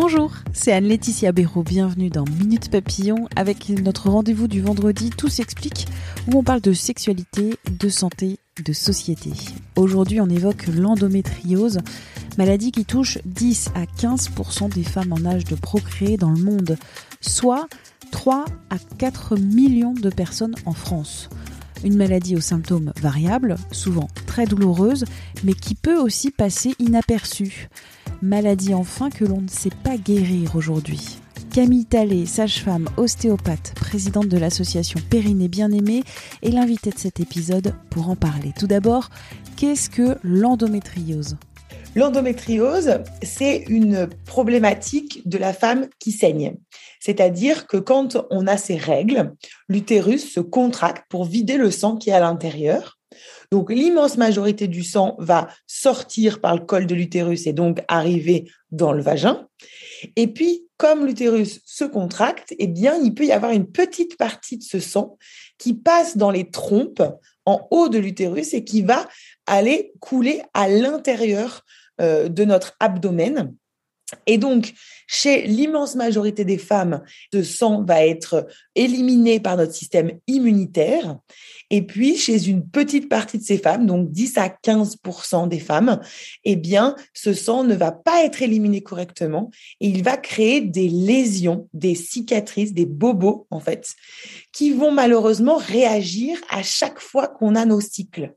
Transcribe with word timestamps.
Bonjour, 0.00 0.30
c'est 0.52 0.72
Anne-Laetitia 0.72 1.32
Béraud. 1.32 1.64
Bienvenue 1.64 2.08
dans 2.08 2.24
Minute 2.24 2.70
Papillon 2.70 3.28
avec 3.34 3.68
notre 3.68 4.08
rendez-vous 4.08 4.46
du 4.46 4.60
vendredi 4.60 5.10
Tout 5.10 5.28
s'explique 5.28 5.88
où 6.28 6.38
on 6.38 6.44
parle 6.44 6.60
de 6.60 6.72
sexualité, 6.72 7.56
de 7.68 7.88
santé, 7.88 8.38
de 8.64 8.72
société. 8.72 9.32
Aujourd'hui, 9.74 10.20
on 10.20 10.28
évoque 10.28 10.68
l'endométriose, 10.68 11.80
maladie 12.38 12.70
qui 12.70 12.84
touche 12.84 13.18
10 13.24 13.70
à 13.74 13.86
15% 13.86 14.72
des 14.72 14.84
femmes 14.84 15.12
en 15.12 15.26
âge 15.26 15.42
de 15.42 15.56
procréer 15.56 16.16
dans 16.16 16.30
le 16.30 16.44
monde, 16.44 16.76
soit 17.20 17.66
3 18.12 18.44
à 18.70 18.76
4 18.98 19.36
millions 19.36 19.94
de 19.94 20.10
personnes 20.10 20.54
en 20.64 20.74
France. 20.74 21.28
Une 21.84 21.96
maladie 21.96 22.36
aux 22.36 22.40
symptômes 22.40 22.92
variables, 23.00 23.56
souvent 23.70 24.08
très 24.26 24.46
douloureuse, 24.46 25.04
mais 25.44 25.54
qui 25.54 25.74
peut 25.74 25.96
aussi 25.96 26.30
passer 26.30 26.74
inaperçue. 26.78 27.68
Maladie 28.20 28.74
enfin 28.74 29.10
que 29.10 29.24
l'on 29.24 29.40
ne 29.40 29.48
sait 29.48 29.70
pas 29.84 29.96
guérir 29.96 30.56
aujourd'hui. 30.56 31.18
Camille 31.52 31.86
Tallet, 31.86 32.26
sage-femme, 32.26 32.88
ostéopathe, 32.96 33.72
présidente 33.74 34.28
de 34.28 34.36
l'association 34.36 35.00
Périnée 35.08 35.48
Bien-Aimée, 35.48 36.02
est 36.42 36.50
l'invitée 36.50 36.90
de 36.90 36.98
cet 36.98 37.20
épisode 37.20 37.74
pour 37.90 38.10
en 38.10 38.16
parler. 38.16 38.52
Tout 38.58 38.66
d'abord, 38.66 39.08
qu'est-ce 39.56 39.88
que 39.88 40.18
l'endométriose? 40.22 41.36
L'endométriose, 41.94 43.00
c'est 43.22 43.64
une 43.68 44.08
problématique 44.26 45.26
de 45.28 45.38
la 45.38 45.52
femme 45.52 45.88
qui 45.98 46.12
saigne. 46.12 46.56
C'est-à-dire 47.00 47.66
que 47.66 47.76
quand 47.76 48.18
on 48.30 48.46
a 48.46 48.56
ses 48.56 48.76
règles, 48.76 49.34
l'utérus 49.68 50.32
se 50.32 50.40
contracte 50.40 51.04
pour 51.08 51.24
vider 51.24 51.56
le 51.56 51.70
sang 51.70 51.96
qui 51.96 52.10
est 52.10 52.14
à 52.14 52.20
l'intérieur. 52.20 52.98
Donc 53.50 53.72
l'immense 53.72 54.16
majorité 54.16 54.68
du 54.68 54.84
sang 54.84 55.16
va 55.18 55.48
sortir 55.66 56.40
par 56.40 56.54
le 56.54 56.64
col 56.64 56.86
de 56.86 56.94
l'utérus 56.94 57.46
et 57.46 57.52
donc 57.52 57.82
arriver 57.88 58.50
dans 58.70 58.92
le 58.92 59.02
vagin. 59.02 59.48
Et 60.16 60.28
puis, 60.28 60.66
comme 60.76 61.06
l'utérus 61.06 61.60
se 61.64 61.84
contracte, 61.84 62.54
eh 62.58 62.66
bien, 62.68 62.96
il 63.02 63.14
peut 63.14 63.24
y 63.24 63.32
avoir 63.32 63.52
une 63.52 63.66
petite 63.66 64.16
partie 64.16 64.58
de 64.58 64.62
ce 64.62 64.78
sang 64.78 65.16
qui 65.56 65.74
passe 65.74 66.16
dans 66.16 66.30
les 66.30 66.50
trompes 66.50 67.02
en 67.48 67.66
haut 67.70 67.88
de 67.88 67.98
l'utérus 67.98 68.52
et 68.52 68.62
qui 68.62 68.82
va 68.82 69.08
aller 69.46 69.92
couler 70.00 70.42
à 70.52 70.68
l'intérieur 70.68 71.64
euh, 71.98 72.28
de 72.28 72.44
notre 72.44 72.76
abdomen. 72.78 73.54
Et 74.26 74.38
donc, 74.38 74.72
chez 75.06 75.46
l'immense 75.46 75.94
majorité 75.94 76.44
des 76.44 76.58
femmes, 76.58 77.02
ce 77.32 77.42
sang 77.42 77.82
va 77.82 78.06
être 78.06 78.46
éliminé 78.74 79.40
par 79.40 79.56
notre 79.56 79.74
système 79.74 80.12
immunitaire. 80.26 81.18
Et 81.70 81.82
puis, 81.82 82.16
chez 82.16 82.48
une 82.48 82.66
petite 82.66 83.08
partie 83.08 83.38
de 83.38 83.42
ces 83.42 83.58
femmes, 83.58 83.86
donc 83.86 84.10
10 84.10 84.38
à 84.38 84.48
15% 84.48 85.48
des 85.48 85.58
femmes, 85.58 86.00
eh 86.44 86.56
bien, 86.56 86.94
ce 87.12 87.34
sang 87.34 87.64
ne 87.64 87.74
va 87.74 87.92
pas 87.92 88.24
être 88.24 88.42
éliminé 88.42 88.82
correctement 88.82 89.50
et 89.80 89.88
il 89.88 90.02
va 90.02 90.16
créer 90.16 90.60
des 90.60 90.88
lésions, 90.88 91.68
des 91.74 91.94
cicatrices, 91.94 92.72
des 92.72 92.86
bobos, 92.86 93.46
en 93.50 93.60
fait, 93.60 93.94
qui 94.52 94.72
vont 94.72 94.92
malheureusement 94.92 95.56
réagir 95.56 96.38
à 96.50 96.62
chaque 96.62 97.00
fois 97.00 97.28
qu'on 97.28 97.54
a 97.54 97.66
nos 97.66 97.80
cycles. 97.80 98.34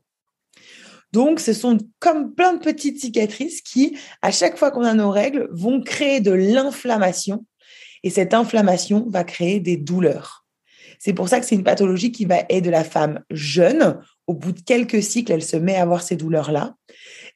Donc, 1.12 1.40
ce 1.40 1.52
sont 1.52 1.78
comme 2.00 2.34
plein 2.34 2.54
de 2.54 2.58
petites 2.58 3.00
cicatrices 3.00 3.60
qui, 3.60 3.96
à 4.22 4.30
chaque 4.30 4.56
fois 4.56 4.70
qu'on 4.70 4.84
a 4.84 4.94
nos 4.94 5.10
règles, 5.10 5.48
vont 5.52 5.82
créer 5.82 6.20
de 6.20 6.32
l'inflammation. 6.32 7.44
Et 8.02 8.10
cette 8.10 8.34
inflammation 8.34 9.06
va 9.08 9.22
créer 9.22 9.60
des 9.60 9.76
douleurs. 9.76 10.44
C'est 10.98 11.12
pour 11.12 11.28
ça 11.28 11.40
que 11.40 11.46
c'est 11.46 11.54
une 11.54 11.64
pathologie 11.64 12.12
qui 12.12 12.24
va 12.24 12.44
aider 12.48 12.70
la 12.70 12.84
femme 12.84 13.24
jeune. 13.30 13.98
Au 14.26 14.34
bout 14.34 14.52
de 14.52 14.60
quelques 14.60 15.02
cycles, 15.02 15.32
elle 15.32 15.42
se 15.42 15.56
met 15.56 15.76
à 15.76 15.82
avoir 15.82 16.02
ces 16.02 16.16
douleurs-là. 16.16 16.76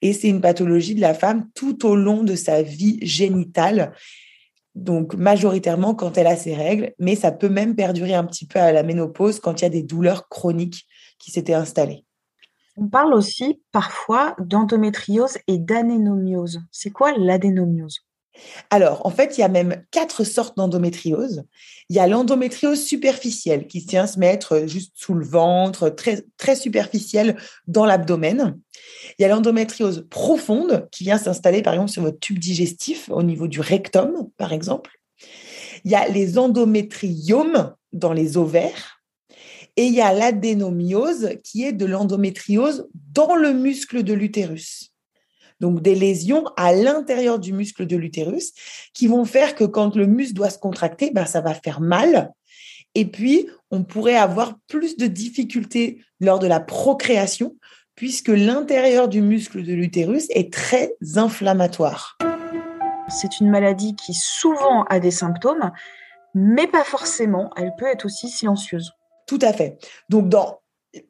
Et 0.03 0.13
c'est 0.13 0.29
une 0.29 0.41
pathologie 0.41 0.95
de 0.95 1.01
la 1.01 1.15
femme 1.15 1.49
tout 1.55 1.85
au 1.87 1.97
long 1.97 2.23
de 2.23 2.35
sa 2.35 2.63
vie 2.63 2.99
génitale. 3.03 3.93
Donc, 4.75 5.15
majoritairement 5.15 5.95
quand 5.95 6.17
elle 6.17 6.27
a 6.27 6.37
ses 6.37 6.55
règles, 6.55 6.93
mais 6.99 7.17
ça 7.17 7.33
peut 7.33 7.49
même 7.49 7.75
perdurer 7.75 8.15
un 8.15 8.25
petit 8.25 8.47
peu 8.47 8.59
à 8.59 8.73
la 8.73 8.83
ménopause 8.83 9.41
quand 9.41 9.61
il 9.61 9.65
y 9.65 9.67
a 9.67 9.71
des 9.71 9.83
douleurs 9.83 10.29
chroniques 10.29 10.87
qui 11.19 11.31
s'étaient 11.31 11.55
installées. 11.55 12.05
On 12.77 12.89
parle 12.89 13.15
aussi 13.15 13.63
parfois 13.73 14.37
d'endométriose 14.39 15.39
et 15.47 15.59
d'adénomiose. 15.59 16.61
C'est 16.71 16.91
quoi 16.91 17.13
l'adénomiose 17.17 18.01
alors, 18.71 19.07
en 19.07 19.11
fait, 19.11 19.39
il 19.39 19.41
y 19.41 19.45
a 19.45 19.49
même 19.49 19.83
quatre 19.91 20.25
sortes 20.25 20.57
d'endométriose. 20.57 21.45
Il 21.89 21.97
y 21.97 21.99
a 21.99 22.07
l'endométriose 22.07 22.83
superficielle 22.83 23.67
qui 23.67 23.85
tient 23.85 24.05
à 24.05 24.07
se 24.07 24.19
mettre 24.19 24.67
juste 24.67 24.93
sous 24.95 25.15
le 25.15 25.25
ventre, 25.25 25.89
très, 25.89 26.25
très 26.37 26.57
superficielle 26.57 27.37
dans 27.67 27.87
l'abdomen. 27.87 28.59
Il 29.19 29.23
y 29.23 29.25
a 29.25 29.29
l'endométriose 29.29 30.07
profonde 30.11 30.89
qui 30.93 31.05
vient 31.05 31.19
s'installer, 31.19 31.63
par 31.63 31.75
exemple, 31.75 31.91
sur 31.91 32.03
votre 32.03 32.21
tube 32.21 32.39
digestif 32.39 33.09
au 33.09 33.23
niveau 33.23 33.49
du 33.49 33.61
rectum, 33.61 34.29
par 34.37 34.53
exemple. 34.53 34.91
Il 35.85 35.91
y 35.91 35.95
a 35.95 36.09
les 36.09 36.39
endométriomes 36.39 37.75
dans 37.93 38.13
les 38.13 38.37
ovaires. 38.37 38.96
Et 39.77 39.85
il 39.85 39.93
y 39.93 40.01
a 40.01 40.13
l'adénomiose 40.13 41.37
qui 41.45 41.65
est 41.65 41.73
de 41.73 41.85
l'endométriose 41.85 42.89
dans 43.13 43.37
le 43.37 43.53
muscle 43.53 44.03
de 44.03 44.15
l'utérus. 44.15 44.93
Donc 45.61 45.81
des 45.81 45.95
lésions 45.95 46.45
à 46.57 46.73
l'intérieur 46.73 47.39
du 47.39 47.53
muscle 47.53 47.87
de 47.87 47.97
l'utérus 47.97 48.53
qui 48.93 49.07
vont 49.07 49.25
faire 49.25 49.55
que 49.55 49.65
quand 49.65 49.97
le 49.97 50.07
muscle 50.07 50.35
doit 50.35 50.51
se 50.51 50.59
contracter, 50.59 51.11
ben, 51.11 51.25
ça 51.25 51.41
va 51.41 51.55
faire 51.55 51.81
mal. 51.81 52.33
Et 52.95 53.05
puis, 53.05 53.49
on 53.71 53.85
pourrait 53.85 54.17
avoir 54.17 54.57
plus 54.69 54.97
de 54.97 55.07
difficultés 55.07 56.01
lors 56.21 56.39
de 56.39 56.47
la 56.47 56.61
procréation 56.61 57.57
puisque 57.95 58.29
l'intérieur 58.29 59.09
du 59.09 59.23
muscle 59.23 59.63
de 59.63 59.73
l'utérus 59.73 60.27
est 60.31 60.53
très 60.53 60.93
inflammatoire. 61.17 62.19
C'est 63.09 63.41
une 63.41 63.51
maladie 63.51 63.97
qui 63.97 64.15
souvent 64.15 64.85
a 64.85 65.01
des 65.01 65.11
symptômes, 65.11 65.73
mais 66.35 66.67
pas 66.67 66.85
forcément. 66.85 67.51
Elle 67.57 67.73
peut 67.79 67.87
être 67.87 68.05
aussi 68.05 68.29
silencieuse. 68.29 68.93
Tout 69.27 69.39
à 69.43 69.53
fait. 69.53 69.79
Donc, 70.09 70.29
dans 70.29 70.61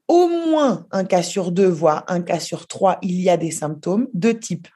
au 0.08 0.28
moins 0.28 0.86
un 0.90 1.04
cas 1.04 1.22
sur 1.22 1.52
deux, 1.52 1.68
voire 1.68 2.04
un 2.08 2.22
cas 2.22 2.40
sur 2.40 2.66
trois, 2.66 2.98
il 3.02 3.20
y 3.20 3.30
a 3.30 3.36
des 3.36 3.50
symptômes 3.50 4.08
de 4.14 4.32
type 4.32 4.68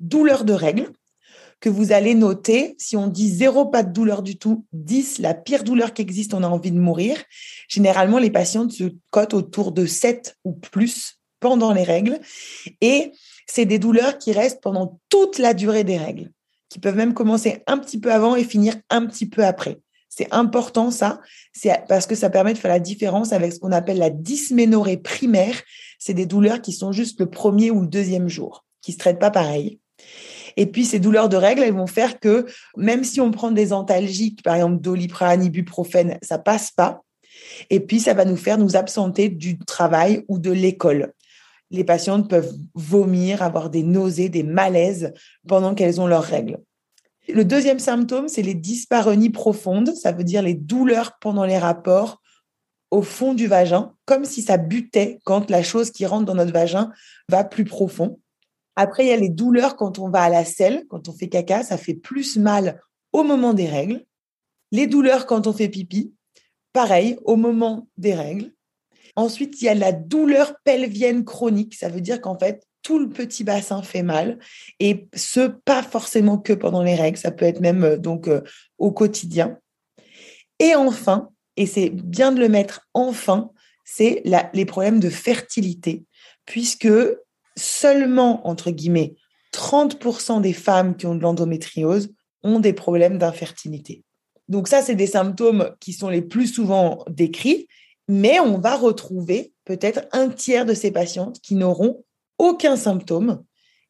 douleur 0.00 0.44
de 0.44 0.52
règles, 0.52 0.90
que 1.60 1.68
vous 1.70 1.92
allez 1.92 2.14
noter. 2.14 2.74
Si 2.78 2.96
on 2.96 3.06
dit 3.06 3.30
zéro, 3.30 3.66
pas 3.66 3.82
de 3.82 3.92
douleur 3.92 4.22
du 4.22 4.36
tout, 4.36 4.66
10, 4.72 5.18
la 5.18 5.32
pire 5.32 5.64
douleur 5.64 5.94
qui 5.94 6.02
existe, 6.02 6.34
on 6.34 6.42
a 6.42 6.48
envie 6.48 6.72
de 6.72 6.78
mourir. 6.78 7.16
Généralement, 7.68 8.18
les 8.18 8.30
patientes 8.30 8.72
se 8.72 8.84
cotent 9.10 9.34
autour 9.34 9.72
de 9.72 9.86
7 9.86 10.36
ou 10.44 10.52
plus 10.52 11.20
pendant 11.40 11.72
les 11.72 11.82
règles. 11.82 12.20
Et 12.82 13.12
c'est 13.46 13.64
des 13.64 13.78
douleurs 13.78 14.18
qui 14.18 14.32
restent 14.32 14.60
pendant 14.60 15.00
toute 15.08 15.38
la 15.38 15.54
durée 15.54 15.84
des 15.84 15.96
règles, 15.96 16.30
qui 16.68 16.80
peuvent 16.80 16.96
même 16.96 17.14
commencer 17.14 17.62
un 17.66 17.78
petit 17.78 17.98
peu 17.98 18.12
avant 18.12 18.36
et 18.36 18.44
finir 18.44 18.74
un 18.90 19.06
petit 19.06 19.26
peu 19.26 19.42
après. 19.42 19.78
C'est 20.16 20.28
important 20.30 20.92
ça, 20.92 21.20
c'est 21.52 21.72
parce 21.88 22.06
que 22.06 22.14
ça 22.14 22.30
permet 22.30 22.52
de 22.52 22.58
faire 22.58 22.70
la 22.70 22.78
différence 22.78 23.32
avec 23.32 23.52
ce 23.52 23.58
qu'on 23.58 23.72
appelle 23.72 23.98
la 23.98 24.10
dysménorrhée 24.10 24.96
primaire. 24.96 25.60
C'est 25.98 26.14
des 26.14 26.26
douleurs 26.26 26.62
qui 26.62 26.72
sont 26.72 26.92
juste 26.92 27.18
le 27.18 27.26
premier 27.26 27.72
ou 27.72 27.80
le 27.80 27.88
deuxième 27.88 28.28
jour, 28.28 28.64
qui 28.80 28.92
se 28.92 28.98
traitent 28.98 29.18
pas 29.18 29.32
pareil. 29.32 29.80
Et 30.56 30.66
puis 30.66 30.84
ces 30.84 31.00
douleurs 31.00 31.28
de 31.28 31.36
règles, 31.36 31.64
elles 31.64 31.74
vont 31.74 31.88
faire 31.88 32.20
que 32.20 32.46
même 32.76 33.02
si 33.02 33.20
on 33.20 33.32
prend 33.32 33.50
des 33.50 33.72
antalgiques, 33.72 34.44
par 34.44 34.54
exemple 34.54 34.80
doliprane, 34.80 35.44
ibuprofène, 35.44 36.16
ça 36.22 36.38
passe 36.38 36.70
pas. 36.70 37.02
Et 37.68 37.80
puis 37.80 37.98
ça 37.98 38.14
va 38.14 38.24
nous 38.24 38.36
faire 38.36 38.58
nous 38.58 38.76
absenter 38.76 39.28
du 39.28 39.58
travail 39.58 40.24
ou 40.28 40.38
de 40.38 40.52
l'école. 40.52 41.12
Les 41.72 41.82
patientes 41.82 42.30
peuvent 42.30 42.54
vomir, 42.74 43.42
avoir 43.42 43.68
des 43.68 43.82
nausées, 43.82 44.28
des 44.28 44.44
malaises 44.44 45.12
pendant 45.48 45.74
qu'elles 45.74 46.00
ont 46.00 46.06
leurs 46.06 46.22
règles. 46.22 46.58
Le 47.28 47.44
deuxième 47.44 47.78
symptôme, 47.78 48.28
c'est 48.28 48.42
les 48.42 48.54
dyspareunies 48.54 49.30
profondes, 49.30 49.94
ça 49.94 50.12
veut 50.12 50.24
dire 50.24 50.42
les 50.42 50.54
douleurs 50.54 51.18
pendant 51.20 51.44
les 51.44 51.58
rapports 51.58 52.20
au 52.90 53.02
fond 53.02 53.34
du 53.34 53.46
vagin, 53.46 53.94
comme 54.04 54.24
si 54.24 54.42
ça 54.42 54.56
butait 54.56 55.18
quand 55.24 55.50
la 55.50 55.62
chose 55.62 55.90
qui 55.90 56.06
rentre 56.06 56.26
dans 56.26 56.34
notre 56.34 56.52
vagin 56.52 56.92
va 57.28 57.42
plus 57.42 57.64
profond. 57.64 58.20
Après, 58.76 59.06
il 59.06 59.08
y 59.08 59.12
a 59.12 59.16
les 59.16 59.30
douleurs 59.30 59.76
quand 59.76 59.98
on 59.98 60.10
va 60.10 60.22
à 60.22 60.28
la 60.28 60.44
selle, 60.44 60.84
quand 60.88 61.08
on 61.08 61.12
fait 61.12 61.28
caca, 61.28 61.62
ça 61.62 61.76
fait 61.76 61.94
plus 61.94 62.36
mal 62.36 62.80
au 63.12 63.22
moment 63.22 63.54
des 63.54 63.66
règles. 63.66 64.04
Les 64.70 64.86
douleurs 64.86 65.26
quand 65.26 65.46
on 65.46 65.52
fait 65.52 65.68
pipi, 65.68 66.12
pareil, 66.72 67.16
au 67.24 67.36
moment 67.36 67.88
des 67.96 68.14
règles. 68.14 68.52
Ensuite, 69.16 69.60
il 69.62 69.64
y 69.64 69.68
a 69.68 69.74
la 69.74 69.92
douleur 69.92 70.56
pelvienne 70.64 71.24
chronique. 71.24 71.74
Ça 71.74 71.88
veut 71.88 72.00
dire 72.00 72.20
qu'en 72.20 72.38
fait, 72.38 72.66
tout 72.84 73.00
le 73.00 73.08
petit 73.08 73.42
bassin 73.42 73.82
fait 73.82 74.04
mal 74.04 74.38
et 74.78 75.08
ce, 75.14 75.48
pas 75.48 75.82
forcément 75.82 76.38
que 76.38 76.52
pendant 76.52 76.84
les 76.84 76.94
règles. 76.94 77.18
Ça 77.18 77.32
peut 77.32 77.46
être 77.46 77.60
même 77.60 77.82
euh, 77.82 77.96
donc 77.96 78.28
euh, 78.28 78.42
au 78.78 78.92
quotidien. 78.92 79.58
Et 80.60 80.76
enfin, 80.76 81.30
et 81.56 81.66
c'est 81.66 81.90
bien 81.90 82.30
de 82.30 82.38
le 82.38 82.48
mettre 82.48 82.86
enfin, 82.94 83.50
c'est 83.84 84.22
les 84.52 84.64
problèmes 84.64 85.00
de 85.00 85.10
fertilité, 85.10 86.04
puisque 86.46 86.88
seulement, 87.56 88.46
entre 88.46 88.70
guillemets, 88.70 89.14
30% 89.52 90.40
des 90.40 90.52
femmes 90.52 90.96
qui 90.96 91.06
ont 91.06 91.14
de 91.14 91.22
l'endométriose 91.22 92.12
ont 92.42 92.60
des 92.60 92.72
problèmes 92.72 93.18
d'infertilité. 93.18 94.04
Donc 94.48 94.68
ça, 94.68 94.82
c'est 94.82 94.94
des 94.94 95.06
symptômes 95.06 95.74
qui 95.80 95.92
sont 95.92 96.08
les 96.08 96.22
plus 96.22 96.48
souvent 96.48 97.04
décrits, 97.08 97.66
mais 98.08 98.40
on 98.40 98.58
va 98.58 98.76
retrouver 98.76 99.52
peut-être 99.64 100.06
un 100.12 100.28
tiers 100.28 100.66
de 100.66 100.74
ces 100.74 100.90
patientes 100.90 101.40
qui 101.40 101.54
n'auront 101.54 102.04
aucun 102.44 102.76
symptôme, 102.76 103.42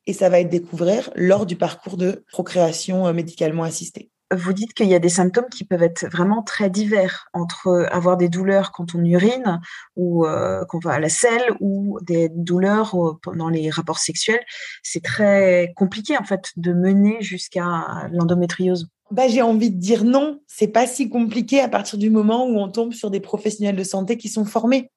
et 0.06 0.12
ça 0.12 0.28
va 0.28 0.40
être 0.40 0.50
découvert 0.50 1.10
lors 1.14 1.46
du 1.46 1.56
parcours 1.56 1.96
de 1.96 2.24
procréation 2.30 3.06
euh, 3.06 3.12
médicalement 3.12 3.64
assistée 3.64 4.10
vous 4.32 4.52
dites 4.52 4.74
qu'il 4.74 4.88
y 4.88 4.94
a 4.94 4.98
des 4.98 5.08
symptômes 5.08 5.48
qui 5.50 5.64
peuvent 5.64 5.82
être 5.82 6.06
vraiment 6.10 6.42
très 6.42 6.70
divers 6.70 7.28
entre 7.32 7.86
avoir 7.90 8.16
des 8.16 8.28
douleurs 8.28 8.72
quand 8.72 8.94
on 8.94 9.04
urine 9.04 9.60
ou 9.96 10.26
euh, 10.26 10.64
qu'on 10.66 10.78
va 10.78 10.92
à 10.92 10.98
la 11.00 11.08
selle 11.08 11.44
ou 11.60 11.98
des 12.02 12.28
douleurs 12.28 12.96
pendant 13.22 13.48
les 13.48 13.70
rapports 13.70 13.98
sexuels. 13.98 14.44
C'est 14.82 15.02
très 15.02 15.72
compliqué 15.76 16.16
en 16.16 16.24
fait 16.24 16.52
de 16.56 16.72
mener 16.72 17.18
jusqu'à 17.20 18.08
l'endométriose. 18.12 18.88
Bah, 19.10 19.28
j'ai 19.28 19.42
envie 19.42 19.70
de 19.70 19.78
dire 19.78 20.04
non, 20.04 20.40
c'est 20.46 20.68
pas 20.68 20.86
si 20.86 21.08
compliqué 21.08 21.60
à 21.60 21.68
partir 21.68 21.98
du 21.98 22.10
moment 22.10 22.46
où 22.46 22.58
on 22.58 22.70
tombe 22.70 22.92
sur 22.92 23.10
des 23.10 23.20
professionnels 23.20 23.76
de 23.76 23.84
santé 23.84 24.16
qui 24.16 24.28
sont 24.28 24.44
formés. 24.44 24.90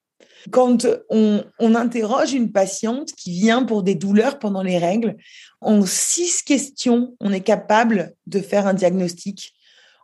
Quand 0.52 0.88
on, 1.10 1.44
interroge 1.60 2.34
une 2.34 2.52
patiente 2.52 3.12
qui 3.14 3.32
vient 3.32 3.64
pour 3.64 3.84
des 3.84 3.96
douleurs 3.96 4.40
pendant 4.40 4.64
les 4.64 4.78
règles, 4.78 5.18
en 5.62 5.86
six 5.86 6.44
questions, 6.44 7.16
on 7.20 7.32
est 7.32 7.42
capable 7.42 8.14
de 8.28 8.40
faire 8.40 8.68
un 8.68 8.74
diagnostic 8.74 9.54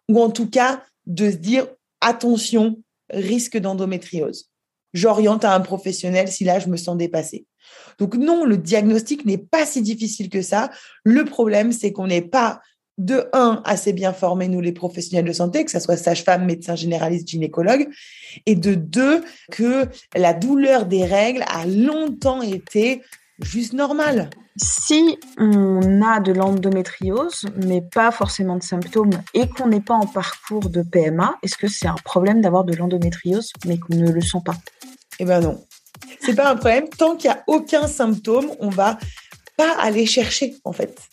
ou 0.09 0.21
en 0.21 0.29
tout 0.29 0.49
cas 0.49 0.83
de 1.05 1.31
se 1.31 1.37
dire 1.37 1.67
attention, 2.01 2.81
risque 3.09 3.57
d'endométriose. 3.57 4.49
J'oriente 4.93 5.45
à 5.45 5.55
un 5.55 5.59
professionnel 5.61 6.27
si 6.27 6.43
là 6.43 6.59
je 6.59 6.67
me 6.67 6.77
sens 6.77 6.97
dépassée. 6.97 7.45
Donc 7.97 8.15
non, 8.15 8.45
le 8.45 8.57
diagnostic 8.57 9.25
n'est 9.25 9.37
pas 9.37 9.65
si 9.65 9.81
difficile 9.81 10.29
que 10.29 10.41
ça. 10.41 10.71
Le 11.03 11.25
problème, 11.25 11.71
c'est 11.71 11.91
qu'on 11.91 12.07
n'est 12.07 12.21
pas 12.21 12.61
de 12.97 13.27
un, 13.33 13.61
assez 13.65 13.93
bien 13.93 14.13
formés, 14.13 14.47
nous 14.47 14.61
les 14.61 14.71
professionnels 14.71 15.25
de 15.25 15.33
santé, 15.33 15.65
que 15.65 15.71
ce 15.71 15.79
soit 15.79 15.97
sage-femme, 15.97 16.45
médecin 16.45 16.75
généraliste, 16.75 17.27
gynécologue, 17.27 17.87
et 18.45 18.55
de 18.55 18.75
deux, 18.75 19.23
que 19.51 19.87
la 20.15 20.33
douleur 20.33 20.85
des 20.85 21.05
règles 21.05 21.43
a 21.47 21.65
longtemps 21.65 22.41
été 22.41 23.01
juste 23.39 23.73
normale. 23.73 24.29
Si 24.57 25.17
on 25.39 26.03
a 26.03 26.19
de 26.19 26.31
l'endométriose, 26.31 27.45
mais 27.65 27.81
pas 27.81 28.11
forcément 28.11 28.57
de 28.57 28.63
symptômes, 28.63 29.09
et 29.33 29.49
qu'on 29.49 29.67
n'est 29.67 29.81
pas 29.81 29.95
en 29.95 30.05
parcours 30.05 30.69
de 30.69 30.83
PMA, 30.83 31.35
est-ce 31.41 31.57
que 31.57 31.67
c'est 31.67 31.87
un 31.87 31.95
problème 32.03 32.41
d'avoir 32.41 32.63
de 32.63 32.75
l'endométriose, 32.75 33.51
mais 33.65 33.79
qu'on 33.79 33.95
ne 33.95 34.11
le 34.11 34.21
sent 34.21 34.41
pas? 34.45 34.55
Eh 35.19 35.25
ben 35.25 35.41
non. 35.41 35.65
C'est 36.19 36.35
pas 36.35 36.51
un 36.51 36.55
problème. 36.55 36.87
Tant 36.89 37.15
qu'il 37.15 37.31
n'y 37.31 37.35
a 37.35 37.43
aucun 37.47 37.87
symptôme, 37.87 38.51
on 38.59 38.69
va 38.69 38.99
pas 39.57 39.75
aller 39.79 40.05
chercher, 40.05 40.55
en 40.63 40.73
fait 40.73 41.09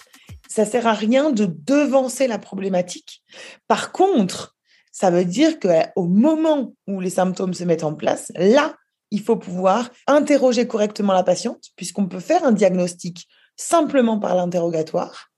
ça 0.50 0.66
sert 0.66 0.86
à 0.86 0.94
rien 0.94 1.30
de 1.30 1.46
devancer 1.46 2.26
la 2.26 2.38
problématique. 2.38 3.22
Par 3.68 3.92
contre, 3.92 4.56
ça 4.90 5.10
veut 5.10 5.24
dire 5.24 5.60
qu'au 5.60 6.06
moment 6.06 6.74
où 6.88 7.00
les 7.00 7.10
symptômes 7.10 7.54
se 7.54 7.62
mettent 7.62 7.84
en 7.84 7.94
place, 7.94 8.32
là, 8.34 8.74
il 9.12 9.20
faut 9.20 9.36
pouvoir 9.36 9.90
interroger 10.08 10.66
correctement 10.66 11.12
la 11.12 11.22
patiente, 11.22 11.66
puisqu'on 11.76 12.06
peut 12.06 12.20
faire 12.20 12.44
un 12.44 12.52
diagnostic 12.52 13.28
simplement 13.56 14.18
par 14.18 14.34
l'interrogatoire, 14.34 15.28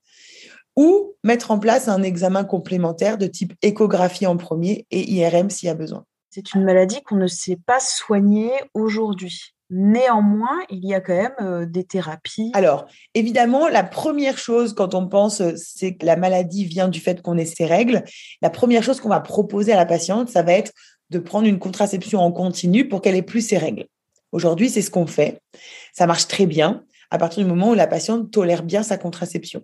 ou 0.75 1.15
mettre 1.23 1.51
en 1.51 1.59
place 1.59 1.87
un 1.87 2.01
examen 2.01 2.43
complémentaire 2.43 3.19
de 3.19 3.27
type 3.27 3.53
échographie 3.61 4.25
en 4.25 4.37
premier 4.37 4.87
et 4.89 5.11
IRM 5.11 5.51
s'il 5.51 5.67
y 5.67 5.69
a 5.69 5.75
besoin. 5.75 6.05
C'est 6.31 6.55
une 6.55 6.63
maladie 6.63 7.03
qu'on 7.03 7.17
ne 7.17 7.27
sait 7.27 7.59
pas 7.67 7.79
soigner 7.79 8.51
aujourd'hui. 8.73 9.53
Néanmoins, 9.75 10.61
il 10.69 10.85
y 10.85 10.93
a 10.93 11.01
quand 11.01 11.15
même 11.15 11.33
euh, 11.41 11.65
des 11.65 11.83
thérapies. 11.83 12.51
Alors, 12.53 12.85
évidemment, 13.15 13.67
la 13.67 13.83
première 13.83 14.37
chose 14.37 14.73
quand 14.73 14.93
on 14.93 15.07
pense, 15.07 15.41
euh, 15.41 15.53
c'est 15.55 15.95
que 15.95 16.05
la 16.05 16.15
maladie 16.15 16.63
vient 16.63 16.87
du 16.87 16.99
fait 16.99 17.23
qu'on 17.23 17.39
ait 17.39 17.45
ces 17.45 17.65
règles. 17.65 18.03
La 18.43 18.51
première 18.51 18.83
chose 18.83 18.99
qu'on 18.99 19.09
va 19.09 19.19
proposer 19.19 19.73
à 19.73 19.75
la 19.75 19.87
patiente, 19.87 20.29
ça 20.29 20.43
va 20.43 20.53
être 20.53 20.73
de 21.09 21.17
prendre 21.17 21.47
une 21.47 21.57
contraception 21.57 22.19
en 22.19 22.31
continu 22.31 22.87
pour 22.87 23.01
qu'elle 23.01 23.15
ait 23.15 23.23
plus 23.23 23.41
ses 23.41 23.57
règles. 23.57 23.87
Aujourd'hui, 24.31 24.69
c'est 24.69 24.83
ce 24.83 24.91
qu'on 24.91 25.07
fait. 25.07 25.41
Ça 25.91 26.05
marche 26.05 26.27
très 26.27 26.45
bien 26.45 26.83
à 27.09 27.17
partir 27.17 27.43
du 27.43 27.49
moment 27.49 27.71
où 27.71 27.73
la 27.73 27.87
patiente 27.87 28.29
tolère 28.29 28.61
bien 28.61 28.83
sa 28.83 28.97
contraception. 28.97 29.63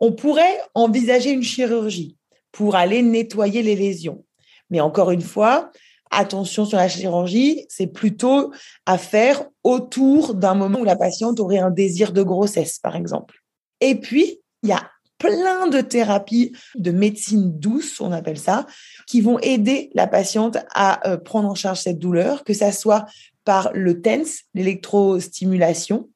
On 0.00 0.12
pourrait 0.12 0.60
envisager 0.74 1.30
une 1.30 1.42
chirurgie 1.42 2.16
pour 2.52 2.74
aller 2.74 3.02
nettoyer 3.02 3.62
les 3.62 3.76
lésions. 3.76 4.24
Mais 4.70 4.80
encore 4.80 5.10
une 5.10 5.20
fois, 5.20 5.72
attention 6.10 6.64
sur 6.64 6.78
la 6.78 6.88
chirurgie, 6.88 7.66
c'est 7.68 7.86
plutôt 7.86 8.52
à 8.86 8.98
faire 8.98 9.44
autour 9.64 10.34
d'un 10.34 10.54
moment 10.54 10.80
où 10.80 10.84
la 10.84 10.96
patiente 10.96 11.40
aurait 11.40 11.58
un 11.58 11.70
désir 11.70 12.12
de 12.12 12.22
grossesse, 12.22 12.78
par 12.78 12.96
exemple. 12.96 13.36
Et 13.80 13.94
puis, 13.94 14.40
il 14.62 14.70
y 14.70 14.72
a 14.72 14.90
plein 15.18 15.66
de 15.66 15.80
thérapies 15.80 16.52
de 16.76 16.90
médecine 16.90 17.58
douce, 17.58 18.00
on 18.00 18.12
appelle 18.12 18.38
ça, 18.38 18.66
qui 19.06 19.20
vont 19.20 19.38
aider 19.40 19.90
la 19.94 20.06
patiente 20.06 20.58
à 20.74 21.08
euh, 21.08 21.16
prendre 21.16 21.48
en 21.48 21.54
charge 21.54 21.80
cette 21.80 21.98
douleur, 21.98 22.44
que 22.44 22.54
ça 22.54 22.72
soit 22.72 23.04
par 23.44 23.70
le 23.74 24.00
TENS, 24.00 24.44
l'électrostimulation, 24.54 26.08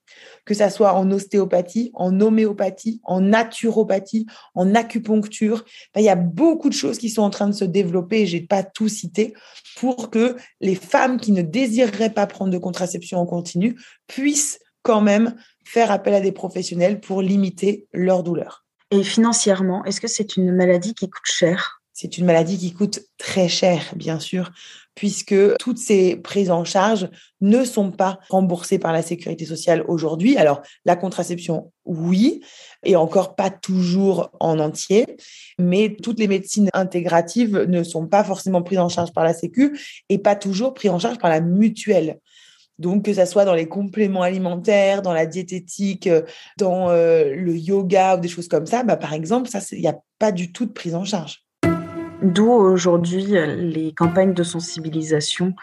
que 0.45 0.55
ça 0.55 0.71
soit 0.71 0.95
en 0.95 1.11
ostéopathie, 1.11 1.91
en 1.95 2.21
homéopathie, 2.21 3.01
en 3.05 3.21
naturopathie, 3.21 4.27
en 4.55 4.75
acupuncture. 4.75 5.65
il 5.97 6.03
y 6.03 6.09
a 6.09 6.17
beaucoup 6.17 6.69
de 6.69 6.75
choses 6.75 6.99
qui 6.99 7.11
sont 7.11 7.23
en 7.23 7.31
train 7.31 7.49
de 7.49 7.55
se 7.55 7.65
développer, 7.65 8.27
je 8.27 8.37
n'ai 8.37 8.43
pas 8.43 8.63
tout 8.63 8.89
cité, 8.89 9.35
pour 9.77 10.11
que 10.11 10.37
les 10.61 10.75
femmes 10.75 11.19
qui 11.19 11.33
ne 11.33 11.43
désireraient 11.43 12.13
pas 12.13 12.27
prendre 12.27 12.51
de 12.51 12.59
contraception 12.59 13.19
en 13.19 13.27
continu 13.27 13.79
puissent 14.07 14.59
quand 14.83 15.01
même 15.01 15.37
faire 15.65 15.91
appel 15.91 16.15
à 16.15 16.21
des 16.21 16.33
professionnels 16.33 17.01
pour 17.01 17.23
limiter 17.23 17.87
leur 17.93 18.23
douleur. 18.23 18.65
Et 18.91 19.05
financièrement, 19.05 19.85
est-ce 19.85 20.01
que 20.01 20.09
c'est 20.09 20.37
une 20.37 20.53
maladie 20.53 20.95
qui 20.95 21.09
coûte 21.09 21.23
cher? 21.25 21.81
C'est 21.93 22.19
une 22.19 22.27
maladie 22.27 22.59
qui 22.59 22.73
coûte 22.73 23.01
très 23.17 23.49
cher, 23.49 23.93
bien 23.97 24.19
sûr, 24.19 24.51
puisque 24.95 25.35
toutes 25.59 25.79
ces 25.79 26.17
prises 26.17 26.51
en 26.51 26.65
charge 26.65 27.09
ne 27.41 27.65
sont 27.65 27.91
pas 27.91 28.19
remboursées 28.29 28.79
par 28.79 28.93
la 28.93 29.03
sécurité 29.03 29.45
sociale 29.47 29.85
aujourd'hui. 29.89 30.37
Alors, 30.37 30.63
la 30.85 30.97
contraception, 30.97 31.73
oui, 31.85 32.43
et 32.85 32.97
encore 32.97 33.35
pas 33.35 33.51
toujours 33.51 34.31
en 34.41 34.59
entier, 34.59 35.07
mais 35.59 35.97
toutes 36.03 36.19
les 36.19 36.29
médecines 36.29 36.69
intégratives 36.73 37.57
ne 37.69 37.83
sont 37.83 38.07
pas 38.07 38.25
forcément 38.25 38.63
prises 38.63 38.79
en 38.79 38.89
charge 38.89 39.13
par 39.13 39.25
la 39.25 39.35
Sécu 39.35 39.79
et 40.09 40.19
pas 40.19 40.37
toujours 40.37 40.75
prises 40.75 40.91
en 40.91 40.99
charge 40.99 41.19
par 41.19 41.31
la 41.31 41.41
mutuelle. 41.41 42.19
Donc, 42.79 43.05
que 43.05 43.13
ce 43.13 43.25
soit 43.27 43.45
dans 43.45 43.55
les 43.55 43.69
compléments 43.69 44.23
alimentaires, 44.23 45.03
dans 45.03 45.13
la 45.13 45.27
diététique, 45.27 46.09
dans 46.59 46.91
euh, 46.91 47.35
le 47.35 47.57
yoga 47.57 48.17
ou 48.17 48.21
des 48.21 48.29
choses 48.29 48.49
comme 48.49 48.67
ça, 48.67 48.83
bah, 48.83 48.97
par 48.97 49.13
exemple, 49.13 49.49
ça, 49.49 49.61
il 49.73 49.81
n'y 49.81 49.89
a 49.89 49.99
pas 50.19 50.33
du 50.33 50.53
tout 50.53 50.67
de 50.67 50.73
prise 50.73 50.95
en 50.95 51.05
charge. 51.05 51.42
D'où 52.23 52.51
aujourd'hui 52.51 53.35
les 53.57 53.93
campagnes 53.93 54.35
de 54.35 54.43
sensibilisation 54.43 55.55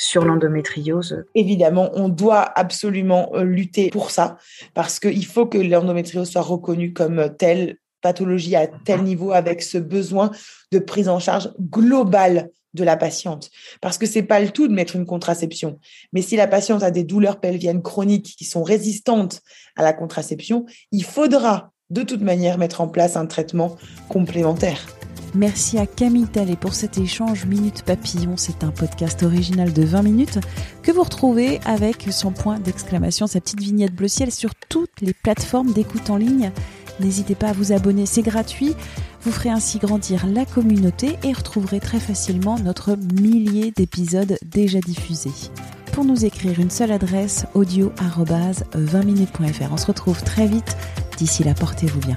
sur 0.00 0.24
l'endométriose. 0.24 1.24
Évidemment, 1.34 1.90
on 1.92 2.08
doit 2.08 2.58
absolument 2.58 3.30
euh, 3.34 3.44
lutter 3.44 3.90
pour 3.90 4.10
ça, 4.10 4.38
parce 4.72 4.98
qu'il 4.98 5.26
faut 5.26 5.44
que 5.44 5.58
l'endométriose 5.58 6.30
soit 6.30 6.40
reconnue 6.40 6.94
comme 6.94 7.36
telle 7.36 7.76
pathologie 8.00 8.56
à 8.56 8.66
tel 8.66 9.02
niveau, 9.02 9.32
avec 9.32 9.60
ce 9.60 9.76
besoin 9.76 10.30
de 10.72 10.78
prise 10.78 11.10
en 11.10 11.18
charge 11.18 11.50
globale 11.60 12.48
de 12.72 12.82
la 12.82 12.96
patiente. 12.96 13.50
Parce 13.82 13.98
que 13.98 14.06
c'est 14.06 14.22
pas 14.22 14.40
le 14.40 14.48
tout 14.48 14.68
de 14.68 14.72
mettre 14.72 14.96
une 14.96 15.04
contraception. 15.04 15.78
Mais 16.14 16.22
si 16.22 16.34
la 16.34 16.46
patiente 16.46 16.82
a 16.82 16.90
des 16.90 17.04
douleurs 17.04 17.38
pelviennes 17.38 17.82
chroniques 17.82 18.36
qui 18.38 18.46
sont 18.46 18.62
résistantes 18.62 19.42
à 19.76 19.82
la 19.82 19.92
contraception, 19.92 20.64
il 20.92 21.04
faudra 21.04 21.72
de 21.90 22.02
toute 22.02 22.22
manière 22.22 22.56
mettre 22.56 22.80
en 22.80 22.88
place 22.88 23.16
un 23.16 23.26
traitement 23.26 23.76
complémentaire. 24.08 24.86
Merci 25.34 25.78
à 25.78 25.86
Camille 25.86 26.26
Tallet 26.26 26.56
pour 26.56 26.74
cet 26.74 26.98
échange 26.98 27.46
Minute 27.46 27.82
Papillon. 27.82 28.36
C'est 28.36 28.64
un 28.64 28.70
podcast 28.70 29.22
original 29.22 29.72
de 29.72 29.84
20 29.84 30.02
minutes 30.02 30.38
que 30.82 30.90
vous 30.90 31.02
retrouvez 31.02 31.60
avec 31.64 32.08
son 32.10 32.32
point 32.32 32.58
d'exclamation, 32.58 33.28
sa 33.28 33.40
petite 33.40 33.60
vignette 33.60 33.94
bleu 33.94 34.08
ciel 34.08 34.32
sur 34.32 34.54
toutes 34.68 35.00
les 35.00 35.12
plateformes 35.12 35.72
d'écoute 35.72 36.10
en 36.10 36.16
ligne. 36.16 36.50
N'hésitez 36.98 37.36
pas 37.36 37.48
à 37.48 37.52
vous 37.52 37.72
abonner, 37.72 38.06
c'est 38.06 38.22
gratuit. 38.22 38.74
Vous 39.22 39.30
ferez 39.30 39.50
ainsi 39.50 39.78
grandir 39.78 40.26
la 40.26 40.44
communauté 40.44 41.16
et 41.22 41.32
retrouverez 41.32 41.78
très 41.78 42.00
facilement 42.00 42.58
notre 42.58 42.96
millier 42.96 43.70
d'épisodes 43.70 44.36
déjà 44.44 44.80
diffusés. 44.80 45.50
Pour 45.92 46.04
nous 46.04 46.24
écrire 46.24 46.58
une 46.58 46.70
seule 46.70 46.92
adresse 46.92 47.46
audio 47.54 47.92
20minutes.fr. 47.94 49.72
On 49.72 49.76
se 49.76 49.86
retrouve 49.86 50.22
très 50.22 50.46
vite. 50.46 50.76
D'ici 51.18 51.44
là, 51.44 51.54
portez-vous 51.54 52.00
bien. 52.00 52.16